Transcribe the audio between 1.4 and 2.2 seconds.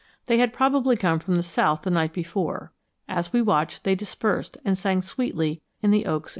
south the night